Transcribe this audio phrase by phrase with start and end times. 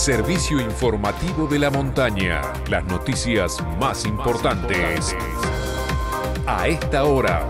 [0.00, 2.40] servicio informativo de la montaña.
[2.70, 5.14] Las noticias más importantes
[6.46, 7.46] a esta hora.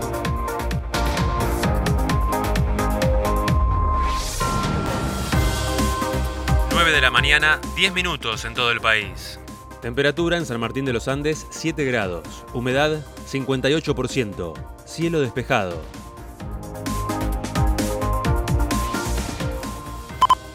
[6.73, 9.39] 9 de la mañana, 10 minutos en todo el país.
[9.81, 14.53] Temperatura en San Martín de los Andes 7 grados, humedad 58%,
[14.85, 15.81] cielo despejado.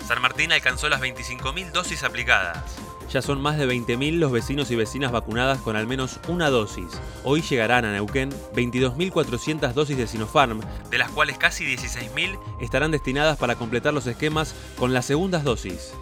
[0.07, 2.77] San Martín alcanzó las 25.000 dosis aplicadas.
[3.11, 6.87] Ya son más de 20.000 los vecinos y vecinas vacunadas con al menos una dosis.
[7.25, 13.37] Hoy llegarán a Neuquén 22.400 dosis de Sinopharm, de las cuales casi 16.000 estarán destinadas
[13.37, 15.93] para completar los esquemas con las segundas dosis.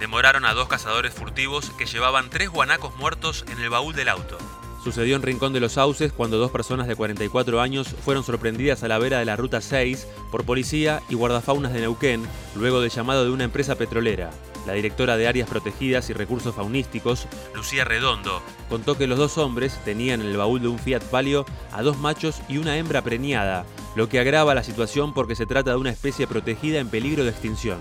[0.00, 4.36] Demoraron a dos cazadores furtivos que llevaban tres guanacos muertos en el baúl del auto.
[4.82, 8.88] Sucedió en Rincón de los Sauces cuando dos personas de 44 años fueron sorprendidas a
[8.88, 13.24] la vera de la Ruta 6 por policía y guardafaunas de Neuquén luego del llamado
[13.24, 14.30] de una empresa petrolera.
[14.66, 19.78] La directora de Áreas Protegidas y Recursos Faunísticos, Lucía Redondo, contó que los dos hombres
[19.84, 23.64] tenían en el baúl de un Fiat Palio a dos machos y una hembra preñada,
[23.94, 27.30] lo que agrava la situación porque se trata de una especie protegida en peligro de
[27.30, 27.78] extinción.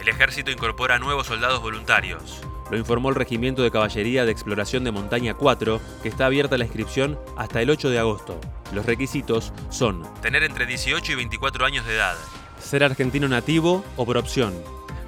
[0.00, 2.40] El ejército incorpora nuevos soldados voluntarios.
[2.70, 6.64] Lo informó el Regimiento de Caballería de Exploración de Montaña 4, que está abierta la
[6.64, 8.38] inscripción hasta el 8 de agosto.
[8.72, 12.16] Los requisitos son tener entre 18 y 24 años de edad,
[12.60, 14.52] ser argentino nativo o por opción,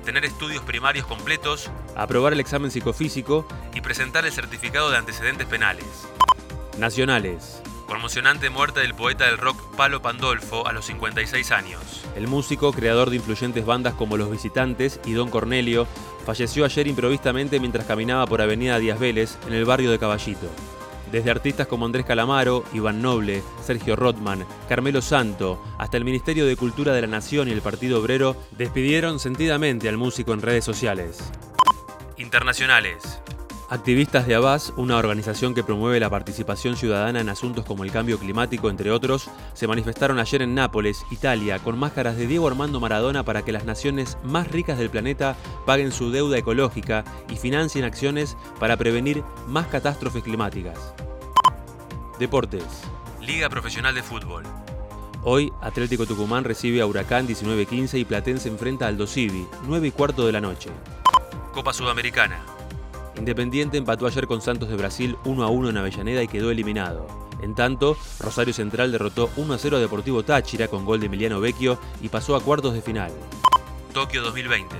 [0.04, 6.08] tener estudios primarios completos, aprobar el examen psicofísico y presentar el certificado de antecedentes penales.
[6.78, 7.62] Nacionales.
[7.86, 12.04] Conmocionante muerte del poeta del rock Palo Pandolfo a los 56 años.
[12.14, 15.88] El músico, creador de influyentes bandas como Los Visitantes y Don Cornelio,
[16.30, 20.46] falleció ayer improvisamente mientras caminaba por Avenida Díaz Vélez, en el barrio de Caballito.
[21.10, 26.54] Desde artistas como Andrés Calamaro, Iván Noble, Sergio Rotman, Carmelo Santo, hasta el Ministerio de
[26.54, 31.32] Cultura de la Nación y el Partido Obrero despidieron sentidamente al músico en redes sociales.
[32.16, 33.20] Internacionales.
[33.70, 38.18] Activistas de Abbas, una organización que promueve la participación ciudadana en asuntos como el cambio
[38.18, 43.24] climático, entre otros, se manifestaron ayer en Nápoles, Italia, con máscaras de Diego Armando Maradona
[43.24, 45.36] para que las naciones más ricas del planeta
[45.66, 50.92] paguen su deuda ecológica y financien acciones para prevenir más catástrofes climáticas.
[52.18, 52.64] Deportes.
[53.20, 54.42] Liga Profesional de Fútbol.
[55.22, 60.26] Hoy, Atlético Tucumán recibe a Huracán 19-15 y Platense enfrenta al Dosivi, 9 y cuarto
[60.26, 60.70] de la noche.
[61.52, 62.59] Copa Sudamericana.
[63.20, 67.06] Independiente empató ayer con Santos de Brasil 1 a 1 en Avellaneda y quedó eliminado.
[67.42, 71.38] En tanto, Rosario Central derrotó 1 a 0 a Deportivo Táchira con gol de Emiliano
[71.38, 73.12] Vecchio y pasó a cuartos de final.
[73.92, 74.74] Tokio 2020.